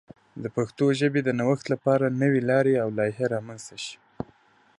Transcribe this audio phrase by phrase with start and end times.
[0.43, 3.95] د پښتو ژبې د نوښت لپاره نوې لارې او لایحې رامنځته شي.